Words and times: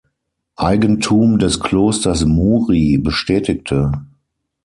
Eigentum 0.55 1.37
des 1.37 1.59
Klosters 1.59 2.25
Muri 2.25 2.97
bestätigte. 2.97 3.91